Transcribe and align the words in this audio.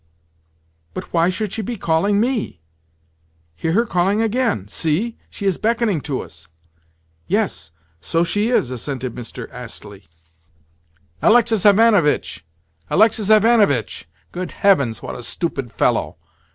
"But 0.95 1.13
why 1.13 1.29
should 1.29 1.53
she 1.53 1.61
be 1.61 1.77
calling 1.77 2.19
me? 2.19 2.59
Hear 3.55 3.73
her 3.73 3.85
calling 3.85 4.19
again! 4.19 4.67
See! 4.67 5.19
She 5.29 5.45
is 5.45 5.59
beckoning 5.59 6.01
to 6.09 6.21
us!" 6.21 6.47
"Yes, 7.27 7.69
so 7.99 8.23
she 8.23 8.49
is," 8.49 8.71
assented 8.71 9.13
Mr. 9.13 9.47
Astley. 9.51 10.05
"Alexis 11.21 11.67
Ivanovitch, 11.67 12.43
Alexis 12.89 13.29
Ivanovitch! 13.29 14.09
Good 14.31 14.49
heavens, 14.53 15.03
what 15.03 15.13
a 15.13 15.21
stupid 15.21 15.71
fellow!" 15.71 16.17